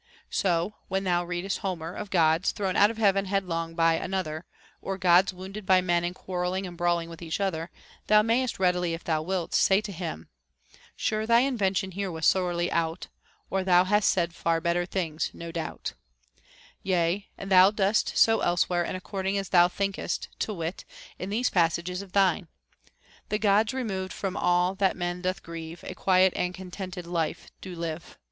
[0.31, 3.93] So, when thou readest in Homer of Gods thrown out of heaven headlong one by
[3.93, 4.45] another,
[4.81, 7.69] or Gods wounded by men and quarrelling and brawling with each other,
[8.07, 10.27] thou mayest readily, if thou wilt, say to him,—
[10.95, 13.09] Sure thy invention here was sorely out,
[13.51, 15.93] Or thou hadst said far better things, no doubt;
[16.39, 20.83] * yea, and thou dost so elsewhere, and according as thou thinkest, to wit,
[21.19, 22.47] in these passages of thine:—
[23.29, 27.75] The Gods, removed from all that men doth grieve, A quiet and contented life do
[27.75, 28.17] live.